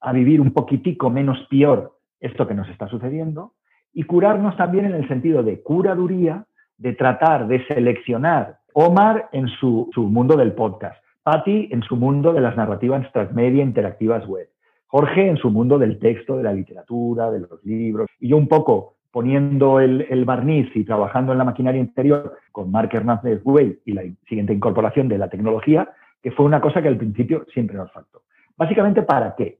a 0.01 0.11
vivir 0.13 0.41
un 0.41 0.51
poquitico 0.51 1.09
menos 1.09 1.37
peor 1.49 1.97
esto 2.19 2.47
que 2.47 2.53
nos 2.53 2.69
está 2.69 2.87
sucediendo, 2.87 3.53
y 3.93 4.03
curarnos 4.03 4.55
también 4.57 4.85
en 4.85 4.93
el 4.93 5.07
sentido 5.07 5.43
de 5.43 5.61
curaduría, 5.61 6.45
de 6.77 6.93
tratar 6.93 7.47
de 7.47 7.65
seleccionar 7.65 8.59
Omar 8.73 9.29
en 9.31 9.47
su, 9.47 9.89
mundo 9.95 10.37
del 10.37 10.53
podcast, 10.53 11.03
Patti 11.23 11.69
en 11.71 11.81
su 11.83 11.95
mundo 11.95 12.33
de 12.33 12.41
las 12.41 12.55
narrativas 12.55 13.11
transmedia 13.11 13.63
interactivas 13.63 14.25
web, 14.27 14.47
Jorge 14.87 15.27
en 15.27 15.37
su 15.37 15.49
mundo 15.49 15.77
del 15.77 15.99
texto, 15.99 16.37
de 16.37 16.43
la 16.43 16.53
literatura, 16.53 17.31
de 17.31 17.39
los 17.41 17.63
libros, 17.65 18.07
y 18.19 18.29
yo 18.29 18.37
un 18.37 18.47
poco 18.47 18.95
poniendo 19.11 19.79
el, 19.79 20.23
barniz 20.25 20.69
y 20.75 20.83
trabajando 20.83 21.31
en 21.31 21.39
la 21.39 21.43
maquinaria 21.43 21.81
interior 21.81 22.37
con 22.51 22.71
Mark 22.71 22.89
Hernández 22.93 23.43
Güell 23.43 23.79
y 23.85 23.93
la 23.93 24.03
siguiente 24.27 24.53
incorporación 24.53 25.07
de 25.07 25.17
la 25.17 25.29
tecnología, 25.29 25.89
que 26.21 26.31
fue 26.31 26.45
una 26.45 26.61
cosa 26.61 26.81
que 26.81 26.89
al 26.89 26.97
principio 26.97 27.45
siempre 27.51 27.75
nos 27.75 27.91
faltó. 27.91 28.21
Básicamente, 28.55 29.01
¿para 29.01 29.35
qué? 29.35 29.58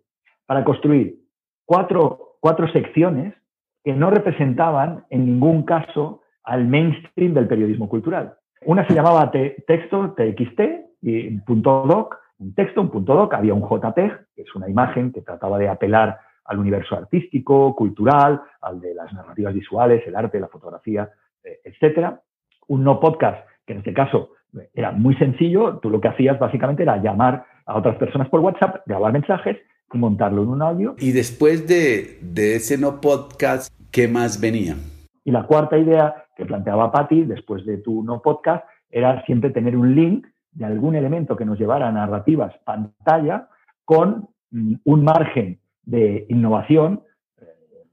Para 0.49 0.63
construir 0.63 1.19
cuatro, 1.63 2.37
cuatro 2.39 2.67
secciones 2.71 3.35
que 3.83 3.93
no 3.93 4.09
representaban 4.09 5.05
en 5.11 5.27
ningún 5.27 5.61
caso 5.61 6.23
al 6.43 6.65
mainstream 6.65 7.35
del 7.35 7.47
periodismo 7.47 7.87
cultural. 7.87 8.33
Una 8.65 8.83
se 8.87 8.95
llamaba 8.95 9.29
texto, 9.29 10.15
TXT, 10.17 10.61
y 11.03 11.37
punto 11.41 11.85
doc, 11.85 12.17
un 12.39 12.55
texto, 12.55 12.81
un 12.81 12.89
punto 12.89 13.13
doc, 13.13 13.31
había 13.35 13.53
un 13.53 13.61
JPEG, 13.61 14.25
que 14.35 14.41
es 14.41 14.55
una 14.55 14.67
imagen 14.67 15.11
que 15.11 15.21
trataba 15.21 15.59
de 15.59 15.69
apelar 15.69 16.17
al 16.45 16.57
universo 16.57 16.95
artístico, 16.95 17.75
cultural, 17.75 18.41
al 18.61 18.81
de 18.81 18.95
las 18.95 19.13
narrativas 19.13 19.53
visuales, 19.53 20.01
el 20.07 20.15
arte, 20.15 20.39
la 20.39 20.47
fotografía, 20.47 21.11
eh, 21.43 21.59
etcétera. 21.63 22.21
Un 22.69 22.83
no 22.83 22.99
podcast, 22.99 23.47
que 23.67 23.73
en 23.73 23.79
este 23.79 23.93
caso 23.93 24.31
era 24.73 24.93
muy 24.93 25.13
sencillo, 25.17 25.77
tú 25.77 25.91
lo 25.91 26.01
que 26.01 26.07
hacías 26.07 26.39
básicamente 26.39 26.81
era 26.81 26.97
llamar 26.97 27.45
a 27.67 27.77
otras 27.77 27.97
personas 27.97 28.29
por 28.29 28.39
WhatsApp, 28.39 28.77
grabar 28.87 29.13
mensajes 29.13 29.59
montarlo 29.93 30.43
en 30.43 30.49
un 30.49 30.61
audio. 30.61 30.95
Y 30.99 31.11
después 31.11 31.67
de, 31.67 32.19
de 32.21 32.55
ese 32.55 32.77
no 32.77 33.01
podcast, 33.01 33.73
¿qué 33.91 34.07
más 34.07 34.39
venía? 34.39 34.75
Y 35.23 35.31
la 35.31 35.43
cuarta 35.43 35.77
idea 35.77 36.25
que 36.35 36.45
planteaba 36.45 36.91
Patti, 36.91 37.23
después 37.23 37.65
de 37.65 37.77
tu 37.77 38.03
no 38.03 38.21
podcast, 38.21 38.65
era 38.89 39.23
siempre 39.25 39.51
tener 39.51 39.75
un 39.75 39.95
link 39.95 40.27
de 40.51 40.65
algún 40.65 40.95
elemento 40.95 41.35
que 41.35 41.45
nos 41.45 41.59
llevara 41.59 41.87
a 41.87 41.91
narrativas 41.91 42.53
pantalla 42.65 43.47
con 43.85 44.29
mm, 44.51 44.75
un 44.85 45.03
margen 45.03 45.59
de 45.83 46.25
innovación 46.29 47.03
eh, 47.39 47.45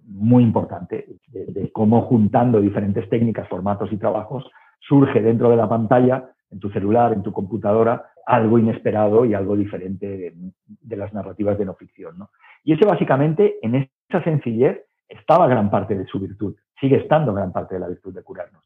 muy 0.05 0.43
importante, 0.43 1.07
de, 1.29 1.71
cómo 1.73 2.03
juntando 2.03 2.61
diferentes 2.61 3.09
técnicas, 3.09 3.49
formatos 3.49 3.93
y 3.93 3.97
trabajos 3.97 4.45
surge 4.81 5.21
dentro 5.21 5.51
de 5.51 5.57
la 5.57 5.69
pantalla, 5.69 6.31
en 6.51 6.61
tu 6.61 6.71
celular, 6.71 7.13
en 7.13 7.23
tu 7.23 7.33
computadora, 7.33 8.11
algo 8.27 8.59
inesperado 8.59 9.25
y 9.25 9.35
algo 9.35 9.57
diferente 9.57 10.07
de, 10.07 10.97
las 10.97 11.13
narrativas 11.15 11.59
de 11.59 11.65
no 11.65 11.75
ficción. 11.75 12.17
Y 12.65 12.73
ese 12.73 12.85
básicamente, 12.85 13.57
en 13.63 13.77
esa 13.77 14.23
sencillez, 14.25 14.81
estaba 15.09 15.47
gran 15.47 15.71
parte 15.71 15.97
de 15.97 16.07
su 16.07 16.19
virtud, 16.19 16.57
sigue 16.81 16.97
estando 16.97 17.33
gran 17.33 17.53
parte 17.53 17.75
de 17.75 17.81
la 17.81 17.89
virtud 17.89 18.13
de 18.13 18.23
curarnos. 18.23 18.65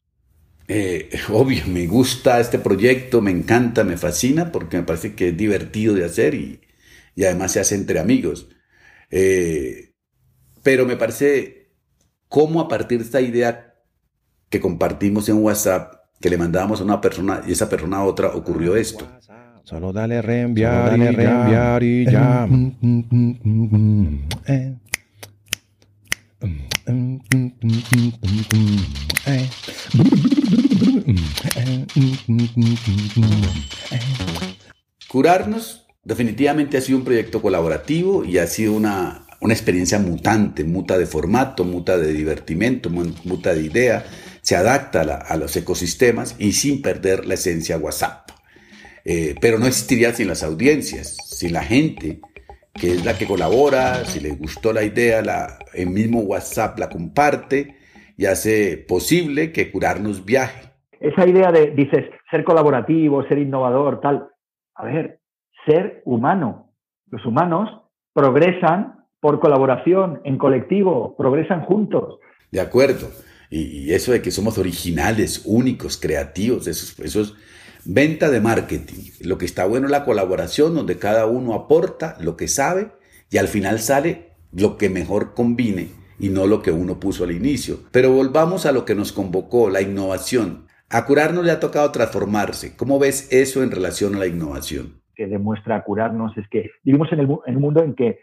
Eh, 0.67 1.09
obvio, 1.33 1.63
me 1.67 1.85
gusta 1.85 2.39
este 2.39 2.57
proyecto, 2.57 3.21
me 3.21 3.31
encanta, 3.31 3.83
me 3.83 3.97
fascina, 3.97 4.51
porque 4.51 4.77
me 4.77 4.83
parece 4.83 5.15
que 5.15 5.29
es 5.29 5.37
divertido 5.37 5.93
de 5.93 6.05
hacer 6.05 6.33
y, 6.33 6.61
además 7.17 7.51
se 7.51 7.59
hace 7.59 7.75
entre 7.75 7.99
amigos. 7.99 8.49
Eh, 9.11 9.91
pero 10.63 10.85
me 10.85 10.95
parece 10.95 11.69
cómo 12.27 12.61
a 12.61 12.67
partir 12.67 12.99
de 12.99 13.03
esta 13.03 13.21
idea 13.21 13.75
que 14.49 14.59
compartimos 14.59 15.29
en 15.29 15.43
WhatsApp, 15.43 16.00
que 16.21 16.29
le 16.29 16.37
mandábamos 16.37 16.79
a 16.81 16.83
una 16.83 17.01
persona 17.01 17.41
y 17.47 17.51
esa 17.51 17.67
persona 17.67 17.97
a 17.97 18.03
otra, 18.03 18.29
ocurrió 18.29 18.75
esto. 18.75 19.07
Solo 19.63 19.91
dale 19.91 20.21
reenviar, 20.21 20.91
dale 20.91 21.11
reenviar 21.11 21.83
y 21.83 22.05
ya. 22.05 22.47
Curarnos 35.07 35.85
definitivamente 36.03 36.77
ha 36.77 36.81
sido 36.81 36.97
un 36.97 37.03
proyecto 37.03 37.41
colaborativo 37.41 38.25
y 38.25 38.37
ha 38.37 38.47
sido 38.47 38.73
una, 38.73 39.25
experiencia 39.41 39.99
mutante, 39.99 40.63
muta 40.63 40.97
de 40.97 41.05
formato, 41.05 41.63
muta 41.63 41.97
de 41.97 42.13
divertimento, 42.13 42.89
muta 42.89 43.53
de 43.53 43.61
idea, 43.61 44.05
se 44.51 44.57
adapta 44.57 45.03
a, 45.29 45.37
los 45.37 45.55
ecosistemas 45.55 46.35
y 46.37 46.51
sin 46.51 46.81
perder 46.81 47.25
la 47.25 47.35
esencia 47.35 47.77
WhatsApp. 47.77 48.31
Eh, 49.05 49.33
pero 49.39 49.57
no 49.57 49.65
existiría 49.65 50.11
sin 50.11 50.27
las 50.27 50.43
audiencias, 50.43 51.15
sin 51.23 51.53
la 51.53 51.63
gente 51.63 52.19
que 52.73 52.91
es 52.91 53.05
la 53.05 53.17
que 53.17 53.25
colabora, 53.25 54.03
si 54.03 54.19
le 54.19 54.31
gustó 54.31 54.73
la 54.73 54.83
idea, 54.83 55.21
la, 55.21 55.57
el 55.73 55.89
mismo 55.89 56.19
WhatsApp 56.19 56.77
la 56.79 56.89
comparte 56.89 57.77
y 58.17 58.25
hace 58.25 58.75
posible 58.75 59.53
que 59.53 59.71
curarnos 59.71 60.25
viaje. 60.25 60.73
Esa 60.99 61.25
idea 61.25 61.53
de, 61.53 61.71
dices, 61.71 62.09
ser 62.29 62.43
colaborativo, 62.43 63.25
ser 63.29 63.37
innovador, 63.37 64.01
tal. 64.01 64.27
A 64.75 64.83
ver, 64.83 65.21
ser 65.65 66.01
humano. 66.03 66.73
Los 67.09 67.25
humanos 67.25 67.69
progresan 68.11 69.05
por 69.21 69.39
colaboración, 69.39 70.19
en 70.25 70.37
colectivo, 70.37 71.15
progresan 71.15 71.61
juntos. 71.61 72.19
De 72.51 72.59
acuerdo. 72.59 73.07
Y, 73.51 73.93
eso 73.93 74.13
de 74.13 74.23
que 74.23 74.31
somos 74.31 74.57
originales, 74.57 75.43
únicos, 75.45 75.97
creativos, 75.97 76.65
eso, 76.65 77.03
eso 77.03 77.21
es 77.21 77.33
Venta 77.83 78.29
de 78.29 78.41
marketing. 78.41 79.09
Lo 79.21 79.39
que 79.39 79.45
está 79.45 79.65
bueno 79.65 79.87
es 79.87 79.91
la 79.91 80.05
colaboración 80.05 80.75
donde 80.75 80.99
cada 80.99 81.25
uno 81.25 81.55
aporta 81.55 82.15
lo 82.21 82.37
que 82.37 82.47
sabe 82.47 82.91
y 83.31 83.37
al 83.37 83.47
final 83.47 83.79
sale 83.79 84.33
lo 84.51 84.77
que 84.77 84.89
mejor 84.89 85.33
combine 85.33 85.87
y 86.19 86.29
no 86.29 86.45
lo 86.45 86.61
que 86.61 86.71
uno 86.71 86.99
puso 86.99 87.23
al 87.23 87.31
inicio. 87.31 87.77
Pero 87.91 88.11
volvamos 88.11 88.67
a 88.67 88.71
lo 88.71 88.85
que 88.85 88.93
nos 88.93 89.11
convocó, 89.11 89.71
la 89.71 89.81
innovación. 89.81 90.67
A 90.89 91.05
curarnos 91.05 91.43
le 91.43 91.51
ha 91.51 91.59
tocado 91.59 91.91
transformarse. 91.91 92.77
¿Cómo 92.77 92.99
ves 92.99 93.27
eso 93.31 93.63
en 93.63 93.71
relación 93.71 94.13
a 94.13 94.19
la 94.19 94.27
innovación? 94.27 95.01
Que 95.15 95.25
demuestra 95.25 95.83
curarnos 95.83 96.37
es 96.37 96.47
que 96.49 96.69
vivimos 96.83 97.11
en, 97.11 97.19
el, 97.21 97.29
en 97.47 97.55
un 97.55 97.61
mundo 97.61 97.83
en 97.83 97.95
que 97.95 98.19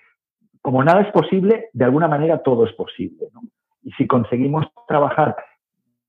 como 0.63 0.85
nada 0.85 1.01
es 1.01 1.13
posible, 1.13 1.71
de 1.73 1.85
alguna 1.85 2.07
manera 2.07 2.43
todo 2.45 2.65
es 2.65 2.73
posible. 2.75 3.27
Y 3.89 3.93
si 3.93 4.07
conseguimos 4.07 4.67
trabajar 4.87 5.35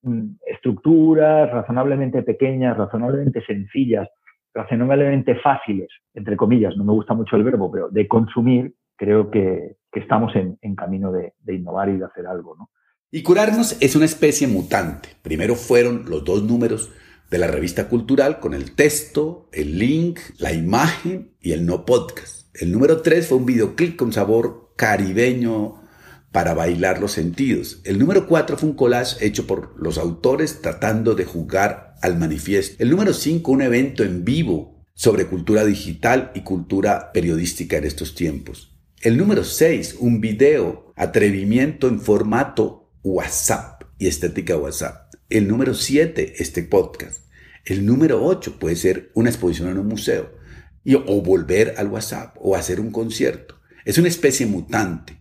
Mm, 0.01 0.37
estructuras 0.47 1.51
razonablemente 1.51 2.23
pequeñas, 2.23 2.77
razonablemente 2.77 3.43
sencillas, 3.45 4.07
razonablemente 4.53 5.35
fáciles, 5.35 5.89
entre 6.13 6.37
comillas, 6.37 6.75
no 6.77 6.85
me 6.85 6.93
gusta 6.93 7.13
mucho 7.13 7.35
el 7.35 7.43
verbo, 7.43 7.69
pero 7.69 7.89
de 7.89 8.07
consumir, 8.07 8.73
creo 8.95 9.29
que, 9.29 9.77
estamos 9.91 10.31
en, 10.35 10.75
camino 10.75 11.11
de, 11.11 11.33
innovar 11.53 11.89
y 11.89 11.97
de 11.97 12.05
hacer 12.05 12.25
algo. 12.25 12.55
¿no? 12.55 12.69
Y 13.11 13.21
curarnos 13.23 13.81
es 13.81 13.95
una 13.97 14.05
especie 14.05 14.47
mutante. 14.47 15.09
Primero 15.21 15.55
fueron 15.55 16.05
los 16.09 16.23
dos 16.23 16.43
números 16.43 16.93
de 17.29 17.37
la 17.37 17.47
revista 17.47 17.89
cultural 17.89 18.39
con 18.39 18.53
el 18.53 18.75
texto, 18.75 19.49
el 19.51 19.77
link, 19.77 20.19
la 20.37 20.53
imagen 20.53 21.33
y 21.41 21.51
el 21.51 21.65
no 21.65 21.85
podcast. 21.85 22.55
El 22.55 22.71
número 22.71 23.01
tres 23.01 23.27
fue 23.27 23.39
un 23.39 23.45
videoclip 23.45 23.97
con 23.97 24.13
sabor 24.13 24.73
caribeño 24.77 25.78
para 26.31 26.53
bailar 26.53 26.99
los 26.99 27.13
sentidos. 27.13 27.81
El 27.83 27.99
número 27.99 28.27
4 28.27 28.57
fue 28.57 28.69
un 28.69 28.75
collage 28.75 29.25
hecho 29.25 29.47
por 29.47 29.73
los 29.77 29.97
autores 29.97 30.61
tratando 30.61 31.15
de 31.15 31.25
jugar 31.25 31.95
al 32.01 32.17
manifiesto. 32.17 32.75
El 32.79 32.91
número 32.91 33.13
5, 33.13 33.51
un 33.51 33.61
evento 33.61 34.03
en 34.03 34.23
vivo 34.23 34.85
sobre 34.93 35.25
cultura 35.25 35.65
digital 35.65 36.31
y 36.35 36.41
cultura 36.41 37.11
periodística 37.13 37.77
en 37.77 37.85
estos 37.85 38.15
tiempos. 38.15 38.75
El 39.01 39.17
número 39.17 39.43
6, 39.43 39.95
un 39.99 40.19
video, 40.19 40.93
atrevimiento 40.95 41.87
en 41.87 42.01
formato 42.01 42.91
WhatsApp 43.01 43.83
y 43.97 44.07
estética 44.07 44.57
WhatsApp. 44.57 45.13
El 45.29 45.47
número 45.47 45.73
7, 45.73 46.35
este 46.39 46.63
podcast. 46.63 47.29
El 47.65 47.85
número 47.85 48.25
8 48.25 48.59
puede 48.59 48.75
ser 48.75 49.11
una 49.13 49.29
exposición 49.29 49.69
en 49.69 49.77
un 49.77 49.87
museo 49.87 50.31
y, 50.83 50.95
o 50.95 51.21
volver 51.21 51.75
al 51.77 51.87
WhatsApp 51.87 52.35
o 52.39 52.55
hacer 52.55 52.79
un 52.79 52.91
concierto. 52.91 53.59
Es 53.85 53.97
una 53.97 54.07
especie 54.07 54.45
mutante, 54.45 55.18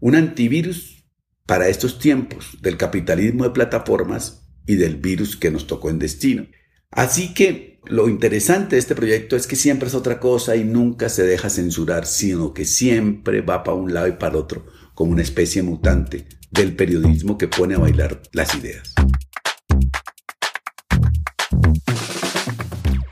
un 0.00 0.14
antivirus 0.14 1.04
para 1.46 1.68
estos 1.68 1.98
tiempos 1.98 2.58
del 2.62 2.76
capitalismo 2.76 3.44
de 3.44 3.50
plataformas 3.50 4.48
y 4.66 4.76
del 4.76 4.96
virus 4.96 5.36
que 5.36 5.50
nos 5.50 5.66
tocó 5.66 5.90
en 5.90 5.98
destino. 5.98 6.46
Así 6.90 7.34
que 7.34 7.80
lo 7.86 8.08
interesante 8.08 8.76
de 8.76 8.80
este 8.80 8.94
proyecto 8.94 9.36
es 9.36 9.46
que 9.46 9.56
siempre 9.56 9.88
es 9.88 9.94
otra 9.94 10.18
cosa 10.20 10.56
y 10.56 10.64
nunca 10.64 11.08
se 11.08 11.24
deja 11.24 11.50
censurar, 11.50 12.06
sino 12.06 12.52
que 12.52 12.64
siempre 12.64 13.42
va 13.42 13.62
para 13.62 13.76
un 13.76 13.94
lado 13.94 14.08
y 14.08 14.12
para 14.12 14.36
otro, 14.36 14.66
como 14.94 15.12
una 15.12 15.22
especie 15.22 15.62
mutante 15.62 16.26
del 16.50 16.74
periodismo 16.74 17.38
que 17.38 17.48
pone 17.48 17.74
a 17.74 17.78
bailar 17.78 18.20
las 18.32 18.54
ideas. 18.54 18.94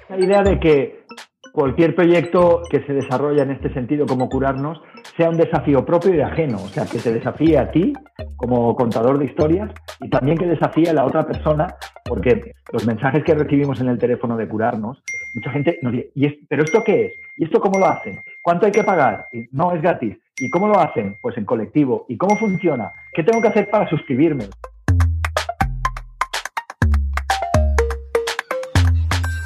La 0.09 0.19
idea 0.19 0.43
de 0.43 0.59
que 0.59 1.05
cualquier 1.53 1.95
proyecto 1.95 2.63
que 2.71 2.85
se 2.85 2.93
desarrolla 2.93 3.43
en 3.43 3.53
este 3.53 3.73
sentido 3.75 4.07
como 4.07 4.29
curarnos 4.29 4.79
sea 5.19 5.31
un 5.31 5.37
desafío 5.37 5.85
propio 5.85 6.15
y 6.15 6.21
ajeno, 6.21 6.59
o 6.59 6.69
sea, 6.69 6.87
que 6.87 7.01
te 7.01 7.13
desafíe 7.13 7.59
a 7.59 7.73
ti 7.73 7.93
como 8.37 8.77
contador 8.77 9.19
de 9.19 9.25
historias 9.25 9.69
y 10.01 10.09
también 10.09 10.39
que 10.39 10.47
desafíe 10.47 10.89
a 10.89 10.93
la 10.93 11.05
otra 11.05 11.27
persona, 11.27 11.75
porque 12.05 12.53
los 12.73 12.87
mensajes 12.87 13.25
que 13.25 13.35
recibimos 13.35 13.81
en 13.81 13.89
el 13.89 13.99
teléfono 13.99 14.37
de 14.37 14.47
curarnos, 14.47 15.03
mucha 15.35 15.51
gente 15.51 15.77
nos 15.83 15.93
dice, 15.93 16.13
¿Y 16.15 16.29
¿pero 16.47 16.63
esto 16.63 16.85
qué 16.85 17.07
es? 17.07 17.13
¿Y 17.37 17.47
esto 17.47 17.61
cómo 17.61 17.81
lo 17.81 17.87
hacen? 17.87 18.21
¿Cuánto 18.41 18.67
hay 18.67 18.73
que 18.73 18.85
pagar? 18.85 19.27
no, 19.51 19.73
es 19.73 19.83
gratis. 19.83 20.17
¿Y 20.39 20.49
cómo 20.51 20.69
lo 20.69 20.79
hacen? 20.79 21.17
Pues 21.21 21.37
en 21.37 21.45
colectivo. 21.45 22.07
¿Y 22.09 22.17
cómo 22.17 22.37
funciona? 22.37 22.93
¿Qué 23.13 23.25
tengo 23.25 23.43
que 23.43 23.49
hacer 23.49 23.69
para 23.71 23.91
suscribirme? 23.91 24.45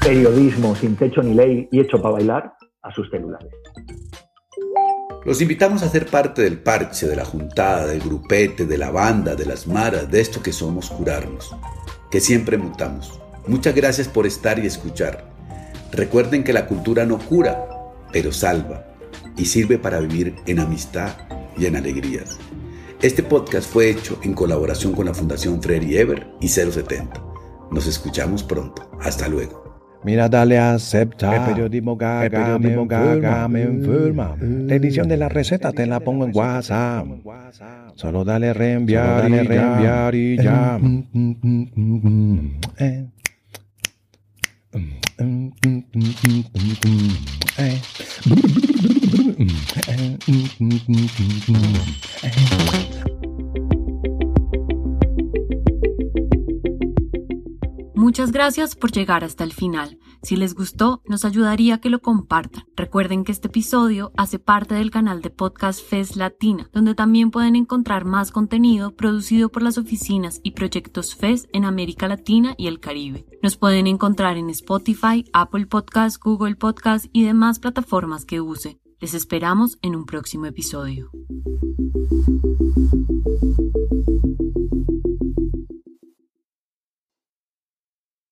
Periodismo 0.04 0.74
sin 0.74 0.96
techo 0.96 1.22
ni 1.22 1.32
ley 1.32 1.66
y 1.72 1.80
hecho 1.80 1.96
para 2.02 2.16
bailar 2.16 2.52
a 2.82 2.92
sus 2.92 3.08
celulares. 3.08 3.48
Los 5.24 5.40
invitamos 5.40 5.82
a 5.82 5.88
ser 5.88 6.06
parte 6.06 6.42
del 6.42 6.58
parche, 6.58 7.06
de 7.06 7.14
la 7.14 7.24
juntada, 7.24 7.86
del 7.86 8.00
grupete, 8.00 8.66
de 8.66 8.76
la 8.76 8.90
banda, 8.90 9.36
de 9.36 9.46
las 9.46 9.68
maras, 9.68 10.10
de 10.10 10.20
esto 10.20 10.42
que 10.42 10.52
somos 10.52 10.90
curarnos, 10.90 11.54
que 12.10 12.20
siempre 12.20 12.58
mutamos. 12.58 13.20
Muchas 13.46 13.74
gracias 13.74 14.08
por 14.08 14.26
estar 14.26 14.58
y 14.58 14.66
escuchar. 14.66 15.30
Recuerden 15.92 16.42
que 16.42 16.52
la 16.52 16.66
cultura 16.66 17.06
no 17.06 17.18
cura, 17.18 17.68
pero 18.12 18.32
salva 18.32 18.84
y 19.36 19.44
sirve 19.44 19.78
para 19.78 20.00
vivir 20.00 20.34
en 20.46 20.58
amistad 20.58 21.12
y 21.56 21.66
en 21.66 21.76
alegrías. 21.76 22.38
Este 23.00 23.22
podcast 23.22 23.70
fue 23.70 23.90
hecho 23.90 24.18
en 24.22 24.34
colaboración 24.34 24.92
con 24.92 25.06
la 25.06 25.14
Fundación 25.14 25.62
Freddy 25.62 25.98
Ever 25.98 26.26
y 26.40 26.48
070. 26.48 27.22
Nos 27.70 27.86
escuchamos 27.86 28.42
pronto. 28.42 28.90
Hasta 29.00 29.28
luego. 29.28 29.61
Mira, 30.04 30.28
dale 30.28 30.58
a 30.58 30.74
aceptar. 30.74 31.34
El 31.34 31.54
periodismo 31.54 31.96
gaga, 31.96 32.24
el 32.24 32.30
periodismo 32.30 32.86
gaga 32.86 33.48
me 33.48 33.62
enferma. 33.62 34.36
La 34.40 34.74
edición 34.74 35.08
de 35.08 35.16
la 35.16 35.28
receta 35.28 35.72
te 35.72 35.86
la 35.86 36.00
pongo 36.00 36.24
en 36.24 36.32
WhatsApp. 36.34 37.06
Solo 37.94 38.24
dale 38.24 38.52
reenviar, 38.52 39.22
dale 39.22 39.42
reenviar 39.44 40.14
y 40.14 40.36
ya. 40.36 40.78
Muchas 58.02 58.32
gracias 58.32 58.74
por 58.74 58.90
llegar 58.90 59.22
hasta 59.22 59.44
el 59.44 59.52
final. 59.52 59.96
Si 60.24 60.34
les 60.34 60.56
gustó, 60.56 61.02
nos 61.06 61.24
ayudaría 61.24 61.80
que 61.80 61.88
lo 61.88 62.00
compartan. 62.00 62.64
Recuerden 62.74 63.22
que 63.22 63.30
este 63.30 63.46
episodio 63.46 64.10
hace 64.16 64.40
parte 64.40 64.74
del 64.74 64.90
canal 64.90 65.22
de 65.22 65.30
podcast 65.30 65.80
FES 65.80 66.16
Latina, 66.16 66.68
donde 66.72 66.96
también 66.96 67.30
pueden 67.30 67.54
encontrar 67.54 68.04
más 68.04 68.32
contenido 68.32 68.96
producido 68.96 69.50
por 69.50 69.62
las 69.62 69.78
oficinas 69.78 70.40
y 70.42 70.50
proyectos 70.50 71.14
FES 71.14 71.46
en 71.52 71.64
América 71.64 72.08
Latina 72.08 72.56
y 72.58 72.66
el 72.66 72.80
Caribe. 72.80 73.24
Nos 73.40 73.56
pueden 73.56 73.86
encontrar 73.86 74.36
en 74.36 74.50
Spotify, 74.50 75.24
Apple 75.32 75.66
Podcasts, 75.66 76.18
Google 76.18 76.56
Podcasts 76.56 77.08
y 77.12 77.22
demás 77.22 77.60
plataformas 77.60 78.24
que 78.24 78.40
use. 78.40 78.80
Les 78.98 79.14
esperamos 79.14 79.78
en 79.80 79.94
un 79.94 80.06
próximo 80.06 80.46
episodio. 80.46 81.12